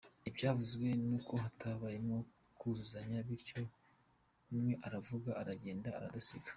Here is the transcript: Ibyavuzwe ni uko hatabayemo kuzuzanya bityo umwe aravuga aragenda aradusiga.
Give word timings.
Ibyavuzwe 0.29 0.87
ni 1.07 1.13
uko 1.17 1.33
hatabayemo 1.43 2.17
kuzuzanya 2.59 3.17
bityo 3.27 3.61
umwe 4.51 4.73
aravuga 4.87 5.29
aragenda 5.41 5.89
aradusiga. 5.97 6.49